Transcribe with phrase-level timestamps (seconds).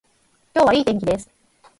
[0.55, 1.29] 今日はいい天気です